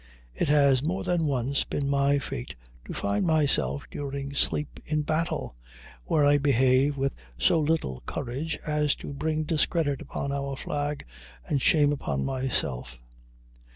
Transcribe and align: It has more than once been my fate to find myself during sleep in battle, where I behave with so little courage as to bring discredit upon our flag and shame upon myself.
It 0.33 0.47
has 0.49 0.81
more 0.81 1.03
than 1.03 1.27
once 1.27 1.63
been 1.63 1.87
my 1.87 2.17
fate 2.17 2.55
to 2.85 2.93
find 2.95 3.23
myself 3.23 3.85
during 3.91 4.33
sleep 4.33 4.79
in 4.83 5.03
battle, 5.03 5.55
where 6.05 6.25
I 6.25 6.39
behave 6.39 6.97
with 6.97 7.13
so 7.37 7.59
little 7.59 8.01
courage 8.07 8.57
as 8.65 8.95
to 8.95 9.13
bring 9.13 9.43
discredit 9.43 10.01
upon 10.01 10.31
our 10.31 10.57
flag 10.57 11.05
and 11.47 11.61
shame 11.61 11.91
upon 11.91 12.25
myself. 12.25 12.97